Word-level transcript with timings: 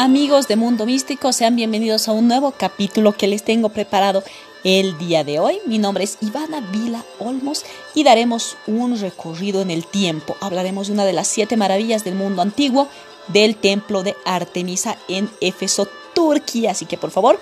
Amigos 0.00 0.46
de 0.46 0.54
Mundo 0.54 0.86
Místico, 0.86 1.32
sean 1.32 1.56
bienvenidos 1.56 2.06
a 2.06 2.12
un 2.12 2.28
nuevo 2.28 2.52
capítulo 2.52 3.16
que 3.16 3.26
les 3.26 3.42
tengo 3.42 3.70
preparado 3.70 4.22
el 4.62 4.96
día 4.96 5.24
de 5.24 5.40
hoy. 5.40 5.58
Mi 5.66 5.78
nombre 5.78 6.04
es 6.04 6.18
Ivana 6.20 6.60
Vila 6.60 7.04
Olmos 7.18 7.64
y 7.96 8.04
daremos 8.04 8.56
un 8.68 8.96
recorrido 9.00 9.60
en 9.60 9.72
el 9.72 9.84
tiempo. 9.84 10.36
Hablaremos 10.40 10.86
de 10.86 10.92
una 10.92 11.04
de 11.04 11.14
las 11.14 11.26
siete 11.26 11.56
maravillas 11.56 12.04
del 12.04 12.14
mundo 12.14 12.42
antiguo, 12.42 12.86
del 13.26 13.56
templo 13.56 14.04
de 14.04 14.14
Artemisa 14.24 14.96
en 15.08 15.28
Éfeso, 15.40 15.88
Turquía. 16.14 16.70
Así 16.70 16.86
que 16.86 16.96
por 16.96 17.10
favor, 17.10 17.40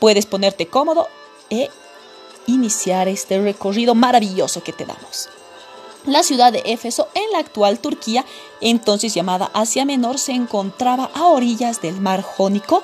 puedes 0.00 0.26
ponerte 0.26 0.66
cómodo 0.66 1.06
e 1.50 1.70
iniciar 2.48 3.06
este 3.06 3.40
recorrido 3.40 3.94
maravilloso 3.94 4.64
que 4.64 4.72
te 4.72 4.86
damos. 4.86 5.28
La 6.06 6.22
ciudad 6.22 6.52
de 6.52 6.62
Éfeso, 6.66 7.08
en 7.14 7.32
la 7.32 7.38
actual 7.38 7.78
Turquía, 7.78 8.26
entonces 8.60 9.14
llamada 9.14 9.50
Asia 9.54 9.86
Menor, 9.86 10.18
se 10.18 10.32
encontraba 10.32 11.10
a 11.14 11.28
orillas 11.28 11.80
del 11.80 11.98
mar 11.98 12.20
Jónico. 12.20 12.82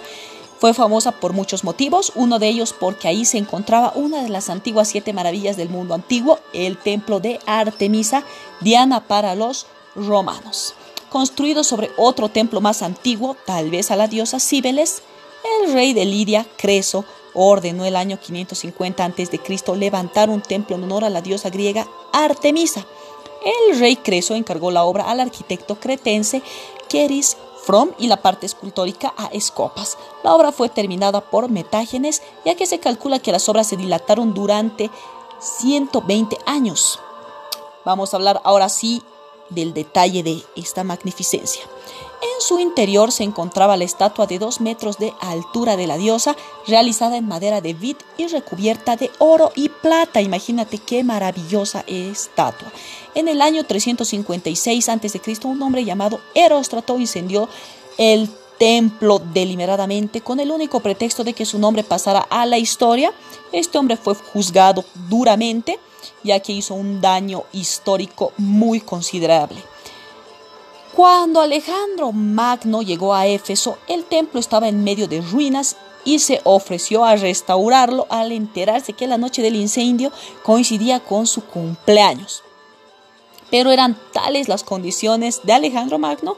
Fue 0.59 0.73
famosa 0.73 1.13
por 1.13 1.35
muchos 1.35 1.63
motivos, 1.63 2.13
uno 2.15 2.39
de 2.39 2.49
ellos 2.49 2.75
porque 2.79 3.09
ahí 3.09 3.27
se 3.27 3.37
encontraba 3.37 3.93
una 3.95 4.23
de 4.23 4.31
las 4.31 4.49
antiguas 4.49 4.89
siete 4.89 5.13
maravillas 5.13 5.59
del 5.59 5.69
mundo 5.69 5.93
antiguo, 5.93 6.39
el 6.55 6.79
templo 6.79 7.21
de 7.21 7.41
Artemisa, 7.45 8.25
Diana 8.63 9.07
para 9.07 9.35
los 9.35 9.67
romanos. 9.95 10.75
Construido 11.11 11.63
sobre 11.63 11.91
otro 11.99 12.31
templo 12.31 12.63
más 12.63 12.81
antiguo, 12.81 13.37
tal 13.45 13.71
vez 13.71 13.91
a 13.91 13.97
la 13.97 14.09
diosa 14.09 14.41
Cibeles, 14.41 15.03
el 15.63 15.75
rey 15.75 15.93
de 15.93 16.07
Lidia, 16.07 16.47
Creso, 16.57 17.05
ordenó 17.35 17.85
el 17.85 17.97
año 17.97 18.19
550 18.19 19.05
a.C. 19.05 19.41
levantar 19.77 20.31
un 20.31 20.41
templo 20.41 20.77
en 20.77 20.85
honor 20.85 21.05
a 21.05 21.11
la 21.11 21.21
diosa 21.21 21.51
griega 21.51 21.87
Artemisa. 22.13 22.87
El 23.45 23.79
rey 23.79 23.97
Creso 23.97 24.35
encargó 24.35 24.71
la 24.71 24.85
obra 24.85 25.11
al 25.11 25.21
arquitecto 25.21 25.81
cretense 25.81 26.43
Keris 26.89 27.37
From 27.65 27.91
y 27.99 28.09
la 28.09 28.17
parte 28.17 28.47
escultórica 28.47 29.15
a 29.17 29.27
Escopas. 29.27 29.99
La 30.25 30.35
obra 30.35 30.51
fue 30.51 30.69
terminada 30.69 31.21
por 31.21 31.51
Metágenes, 31.51 32.23
ya 32.45 32.55
que 32.55 32.67
se 32.67 32.81
calcula 32.81 33.19
que 33.19 33.33
las 33.33 33.49
obras 33.49 33.67
se 33.67 33.77
dilataron 33.77 34.35
durante 34.35 34.91
120 35.41 36.37
años. 36.47 36.99
Vamos 37.85 38.13
a 38.13 38.17
hablar 38.17 38.41
ahora 38.45 38.69
sí 38.69 39.03
del 39.51 39.75
detalle 39.75 40.23
de 40.23 40.43
esta 40.57 40.85
magnificencia. 40.85 41.63
En 42.23 42.41
su 42.47 42.59
interior 42.59 43.13
se 43.13 43.25
encontraba 43.25 43.77
la 43.77 43.85
estatua 43.85 44.27
de 44.27 44.39
dos 44.39 44.61
metros 44.61 44.99
de 44.99 45.15
altura 45.21 45.77
de 45.77 45.87
la 45.87 45.97
diosa, 45.97 46.37
realizada 46.67 47.17
en 47.17 47.27
madera 47.27 47.61
de 47.61 47.73
vid 47.73 47.97
y 48.19 48.27
recubierta 48.27 48.97
de 48.97 49.11
oro 49.19 49.53
y 49.55 49.71
plata. 49.71 50.21
Imagínate 50.21 50.79
qué 50.79 51.03
maravillosa 51.03 51.85
estatua. 51.87 52.71
En 53.15 53.29
el 53.29 53.41
año 53.41 53.65
356 53.65 54.89
a.C., 54.89 55.21
un 55.45 55.63
hombre 55.63 55.85
llamado 55.85 56.21
Eróstrato 56.35 56.99
incendió 56.99 57.49
el 57.97 58.29
templo 58.59 59.19
deliberadamente 59.33 60.21
con 60.21 60.39
el 60.39 60.51
único 60.51 60.81
pretexto 60.81 61.25
de 61.25 61.33
que 61.33 61.47
su 61.47 61.59
nombre 61.59 61.83
pasara 61.83 62.21
a 62.21 62.45
la 62.45 62.59
historia. 62.59 63.11
Este 63.53 63.79
hombre 63.79 63.97
fue 63.97 64.15
juzgado 64.15 64.85
duramente, 65.09 65.79
ya 66.23 66.41
que 66.41 66.53
hizo 66.53 66.75
un 66.75 67.01
daño 67.01 67.45
histórico 67.53 68.33
muy 68.37 68.83
considerable. 68.83 69.70
Cuando 70.95 71.41
Alejandro 71.41 72.11
Magno 72.11 72.83
llegó 72.83 73.15
a 73.15 73.27
Éfeso, 73.27 73.79
el 73.87 74.05
templo 74.05 74.41
estaba 74.41 74.69
en 74.69 74.83
medio 74.83 75.07
de 75.07 75.21
ruinas 75.21 75.77
y 76.05 76.19
se 76.19 76.41
ofreció 76.43 77.05
a 77.05 77.15
restaurarlo 77.15 78.07
al 78.11 78.33
enterarse 78.33 78.93
que 78.95 79.07
la 79.07 79.17
noche 79.17 79.41
del 79.41 79.55
incendio 79.55 80.11
coincidía 80.43 80.99
con 80.99 81.29
su 81.29 81.45
cumpleaños. 81.45 82.43
Pero 83.51 83.71
eran 83.71 83.97
tales 84.13 84.49
las 84.49 84.65
condiciones 84.65 85.41
de 85.45 85.53
Alejandro 85.53 85.99
Magno 85.99 86.37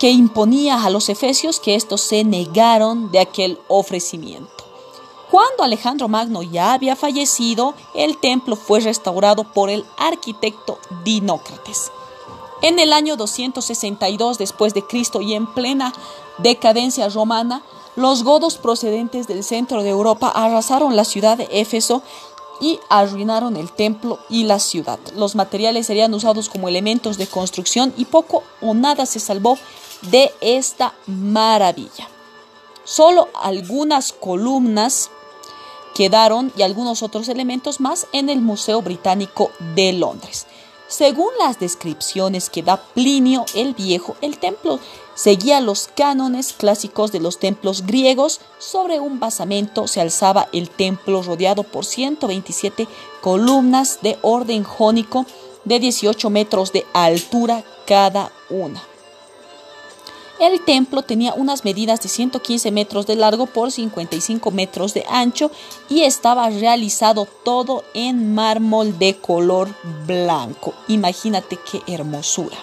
que 0.00 0.10
imponía 0.10 0.82
a 0.82 0.90
los 0.90 1.08
efesios 1.08 1.60
que 1.60 1.76
estos 1.76 2.00
se 2.00 2.24
negaron 2.24 3.12
de 3.12 3.20
aquel 3.20 3.56
ofrecimiento. 3.68 4.64
Cuando 5.30 5.62
Alejandro 5.62 6.08
Magno 6.08 6.42
ya 6.42 6.72
había 6.72 6.96
fallecido, 6.96 7.74
el 7.94 8.18
templo 8.18 8.56
fue 8.56 8.80
restaurado 8.80 9.44
por 9.44 9.70
el 9.70 9.84
arquitecto 9.96 10.78
Dinócrates. 11.04 11.92
En 12.62 12.78
el 12.78 12.92
año 12.92 13.16
262 13.16 14.38
después 14.38 14.72
de 14.72 14.86
Cristo 14.86 15.20
y 15.20 15.34
en 15.34 15.52
plena 15.52 15.92
decadencia 16.38 17.08
romana, 17.08 17.62
los 17.96 18.22
godos 18.22 18.56
procedentes 18.56 19.26
del 19.26 19.42
centro 19.42 19.82
de 19.82 19.90
Europa 19.90 20.32
arrasaron 20.32 20.94
la 20.94 21.04
ciudad 21.04 21.36
de 21.36 21.48
Éfeso 21.50 22.02
y 22.60 22.78
arruinaron 22.88 23.56
el 23.56 23.72
templo 23.72 24.20
y 24.28 24.44
la 24.44 24.60
ciudad. 24.60 25.00
Los 25.16 25.34
materiales 25.34 25.88
serían 25.88 26.14
usados 26.14 26.48
como 26.48 26.68
elementos 26.68 27.18
de 27.18 27.26
construcción 27.26 27.92
y 27.96 28.04
poco 28.04 28.44
o 28.60 28.74
nada 28.74 29.06
se 29.06 29.18
salvó 29.18 29.58
de 30.02 30.32
esta 30.40 30.94
maravilla. 31.06 32.08
Solo 32.84 33.28
algunas 33.42 34.12
columnas 34.12 35.10
quedaron 35.96 36.52
y 36.56 36.62
algunos 36.62 37.02
otros 37.02 37.28
elementos 37.28 37.80
más 37.80 38.06
en 38.12 38.30
el 38.30 38.40
Museo 38.40 38.82
Británico 38.82 39.50
de 39.74 39.92
Londres. 39.92 40.46
Según 40.92 41.30
las 41.38 41.58
descripciones 41.58 42.50
que 42.50 42.62
da 42.62 42.76
Plinio 42.76 43.46
el 43.54 43.72
Viejo, 43.72 44.14
el 44.20 44.36
templo 44.36 44.78
seguía 45.14 45.62
los 45.62 45.88
cánones 45.88 46.52
clásicos 46.52 47.10
de 47.12 47.18
los 47.18 47.38
templos 47.38 47.86
griegos. 47.86 48.42
Sobre 48.58 49.00
un 49.00 49.18
basamento 49.18 49.88
se 49.88 50.02
alzaba 50.02 50.50
el 50.52 50.68
templo 50.68 51.22
rodeado 51.22 51.62
por 51.62 51.86
127 51.86 52.86
columnas 53.22 54.00
de 54.02 54.18
orden 54.20 54.64
jónico 54.64 55.24
de 55.64 55.80
18 55.80 56.28
metros 56.28 56.72
de 56.72 56.84
altura 56.92 57.64
cada 57.86 58.30
una. 58.50 58.91
El 60.42 60.60
templo 60.60 61.02
tenía 61.02 61.34
unas 61.34 61.64
medidas 61.64 62.00
de 62.02 62.08
115 62.08 62.72
metros 62.72 63.06
de 63.06 63.14
largo 63.14 63.46
por 63.46 63.70
55 63.70 64.50
metros 64.50 64.92
de 64.92 65.04
ancho 65.08 65.52
y 65.88 66.00
estaba 66.02 66.50
realizado 66.50 67.28
todo 67.44 67.84
en 67.94 68.34
mármol 68.34 68.98
de 68.98 69.16
color 69.18 69.72
blanco. 70.04 70.74
Imagínate 70.88 71.60
qué 71.70 71.80
hermosura. 71.86 72.56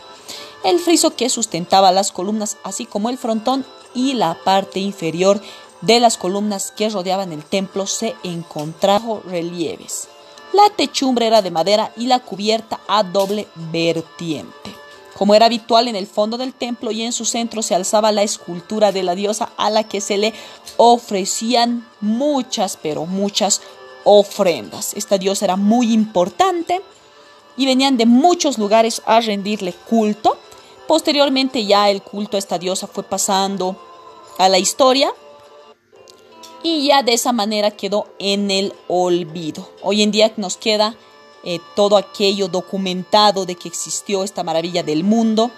El 0.65 0.79
friso 0.79 1.15
que 1.15 1.29
sustentaba 1.29 1.93
las 1.93 2.11
columnas, 2.11 2.57
así 2.65 2.85
como 2.85 3.09
el 3.09 3.17
frontón 3.17 3.65
y 3.93 4.11
la 4.11 4.37
parte 4.43 4.81
inferior 4.81 5.41
de 5.79 6.01
las 6.01 6.17
columnas 6.17 6.71
que 6.71 6.89
rodeaban 6.89 7.31
el 7.31 7.45
templo, 7.45 7.87
se 7.87 8.13
encontraban 8.23 9.21
relieves. 9.23 10.09
La 10.51 10.69
techumbre 10.75 11.27
era 11.27 11.41
de 11.41 11.51
madera 11.51 11.93
y 11.95 12.07
la 12.07 12.19
cubierta 12.19 12.81
a 12.89 13.03
doble 13.03 13.47
vertiente. 13.71 14.78
Como 15.19 15.35
era 15.35 15.47
habitual 15.47 15.89
en 15.89 15.97
el 15.97 16.07
fondo 16.07 16.37
del 16.37 16.53
templo 16.53 16.91
y 16.91 17.01
en 17.01 17.11
su 17.11 17.25
centro 17.25 17.61
se 17.61 17.75
alzaba 17.75 18.13
la 18.13 18.23
escultura 18.23 18.93
de 18.93 19.03
la 19.03 19.15
diosa 19.15 19.49
a 19.57 19.69
la 19.69 19.83
que 19.83 19.99
se 19.99 20.17
le 20.17 20.33
ofrecían 20.77 21.85
muchas, 21.99 22.79
pero 22.81 23.05
muchas 23.05 23.61
ofrendas. 24.05 24.93
Esta 24.93 25.17
diosa 25.17 25.43
era 25.43 25.57
muy 25.57 25.91
importante 25.91 26.79
y 27.57 27.65
venían 27.65 27.97
de 27.97 28.05
muchos 28.05 28.57
lugares 28.57 29.01
a 29.05 29.19
rendirle 29.19 29.73
culto. 29.73 30.37
Posteriormente 30.87 31.65
ya 31.65 31.89
el 31.89 32.01
culto 32.01 32.37
a 32.37 32.39
esta 32.39 32.57
diosa 32.57 32.87
fue 32.87 33.03
pasando 33.03 33.75
a 34.37 34.47
la 34.47 34.57
historia 34.57 35.11
y 36.63 36.87
ya 36.87 37.03
de 37.03 37.11
esa 37.11 37.33
manera 37.33 37.71
quedó 37.71 38.07
en 38.19 38.51
el 38.51 38.73
olvido. 38.87 39.69
Hoy 39.81 40.01
en 40.01 40.11
día 40.11 40.31
nos 40.37 40.55
queda 40.55 40.95
eh, 41.43 41.59
todo 41.75 41.97
aquello 41.97 42.47
documentado 42.47 43.45
de 43.45 43.55
que 43.55 43.67
existió 43.67 44.23
esta 44.23 44.43
maravilla 44.43 44.83
del 44.83 45.03
mundo. 45.03 45.51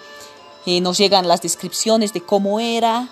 Eh, 0.66 0.80
nos 0.80 0.98
llegan 0.98 1.26
las 1.26 1.42
descripciones 1.42 2.12
de 2.12 2.20
cómo 2.20 2.60
era, 2.60 3.08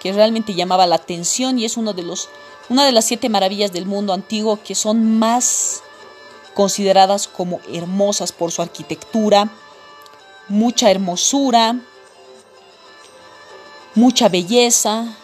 que 0.00 0.12
realmente 0.12 0.54
llamaba 0.54 0.86
la 0.86 0.96
atención 0.96 1.58
y 1.58 1.64
es 1.64 1.76
uno 1.76 1.92
de 1.92 2.02
los, 2.02 2.28
una 2.68 2.84
de 2.84 2.92
las 2.92 3.04
siete 3.04 3.28
maravillas 3.28 3.72
del 3.72 3.86
mundo 3.86 4.12
antiguo 4.12 4.60
que 4.62 4.74
son 4.74 5.18
más 5.18 5.82
consideradas 6.54 7.28
como 7.28 7.60
hermosas 7.72 8.32
por 8.32 8.52
su 8.52 8.62
arquitectura, 8.62 9.50
mucha 10.48 10.90
hermosura, 10.90 11.76
mucha 13.94 14.28
belleza, 14.28 15.16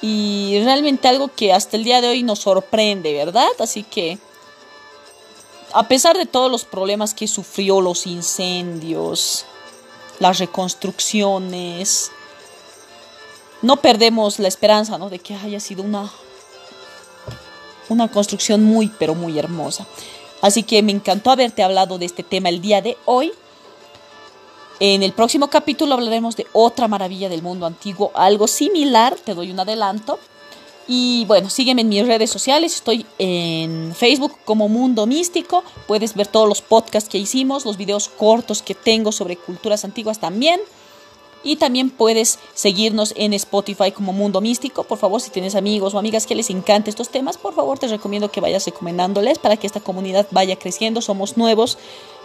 y 0.00 0.60
realmente 0.62 1.08
algo 1.08 1.28
que 1.34 1.52
hasta 1.52 1.76
el 1.76 1.84
día 1.84 2.00
de 2.00 2.08
hoy 2.08 2.22
nos 2.22 2.40
sorprende, 2.40 3.12
¿verdad? 3.14 3.48
Así 3.58 3.82
que, 3.82 4.18
a 5.72 5.88
pesar 5.88 6.16
de 6.16 6.26
todos 6.26 6.50
los 6.50 6.64
problemas 6.64 7.14
que 7.14 7.26
sufrió, 7.26 7.80
los 7.80 8.06
incendios, 8.06 9.44
las 10.20 10.38
reconstrucciones, 10.38 12.12
no 13.60 13.76
perdemos 13.78 14.38
la 14.38 14.48
esperanza, 14.48 14.98
¿no? 14.98 15.10
De 15.10 15.18
que 15.18 15.34
haya 15.34 15.58
sido 15.58 15.82
una, 15.82 16.10
una 17.88 18.08
construcción 18.08 18.62
muy, 18.62 18.92
pero 18.98 19.14
muy 19.14 19.38
hermosa. 19.38 19.86
Así 20.40 20.62
que 20.62 20.82
me 20.82 20.92
encantó 20.92 21.32
haberte 21.32 21.64
hablado 21.64 21.98
de 21.98 22.06
este 22.06 22.22
tema 22.22 22.48
el 22.48 22.60
día 22.60 22.80
de 22.80 22.96
hoy. 23.04 23.32
En 24.80 25.02
el 25.02 25.12
próximo 25.12 25.48
capítulo 25.48 25.94
hablaremos 25.94 26.36
de 26.36 26.46
otra 26.52 26.86
maravilla 26.86 27.28
del 27.28 27.42
mundo 27.42 27.66
antiguo, 27.66 28.12
algo 28.14 28.46
similar, 28.46 29.16
te 29.16 29.34
doy 29.34 29.50
un 29.50 29.58
adelanto. 29.58 30.20
Y 30.86 31.24
bueno, 31.26 31.50
sígueme 31.50 31.82
en 31.82 31.88
mis 31.88 32.06
redes 32.06 32.30
sociales, 32.30 32.76
estoy 32.76 33.04
en 33.18 33.92
Facebook 33.94 34.36
como 34.44 34.68
Mundo 34.68 35.04
Místico, 35.06 35.64
puedes 35.86 36.14
ver 36.14 36.28
todos 36.28 36.48
los 36.48 36.62
podcasts 36.62 37.10
que 37.10 37.18
hicimos, 37.18 37.66
los 37.66 37.76
videos 37.76 38.08
cortos 38.08 38.62
que 38.62 38.74
tengo 38.74 39.10
sobre 39.10 39.36
culturas 39.36 39.84
antiguas 39.84 40.20
también. 40.20 40.60
Y 41.44 41.56
también 41.56 41.90
puedes 41.90 42.38
seguirnos 42.54 43.14
en 43.16 43.32
Spotify 43.32 43.92
como 43.92 44.12
Mundo 44.12 44.40
Místico. 44.40 44.82
Por 44.84 44.98
favor, 44.98 45.20
si 45.20 45.30
tienes 45.30 45.54
amigos 45.54 45.94
o 45.94 45.98
amigas 45.98 46.26
que 46.26 46.34
les 46.34 46.50
encanten 46.50 46.90
estos 46.90 47.10
temas, 47.10 47.38
por 47.38 47.54
favor 47.54 47.78
te 47.78 47.86
recomiendo 47.86 48.30
que 48.30 48.40
vayas 48.40 48.66
recomendándoles 48.66 49.38
para 49.38 49.56
que 49.56 49.68
esta 49.68 49.78
comunidad 49.78 50.26
vaya 50.32 50.56
creciendo. 50.56 51.00
Somos 51.00 51.36
nuevos, 51.36 51.78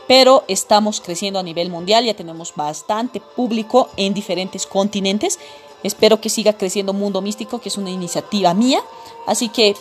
pero 0.07 0.44
estamos 0.47 1.01
creciendo 1.01 1.39
a 1.39 1.44
nivel 1.44 1.69
mundial. 1.69 2.05
Ya 2.05 2.15
tenemos 2.15 2.53
bastante 2.55 3.19
público 3.19 3.89
en 3.97 4.13
diferentes 4.13 4.65
continentes. 4.65 5.39
Espero 5.83 6.21
que 6.21 6.29
siga 6.29 6.53
creciendo 6.53 6.94
Mundo 6.94 7.21
Místico, 7.21 7.59
que 7.59 7.69
es 7.69 7.77
una 7.77 7.89
iniciativa 7.89 8.53
mía. 8.53 8.81
Así 9.27 9.50
que 9.50 9.75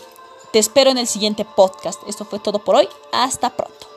te 0.52 0.58
espero 0.58 0.90
en 0.90 0.98
el 0.98 1.06
siguiente 1.06 1.44
podcast. 1.44 2.00
Esto 2.08 2.24
fue 2.24 2.38
todo 2.38 2.58
por 2.58 2.76
hoy. 2.76 2.88
Hasta 3.12 3.50
pronto. 3.50 3.91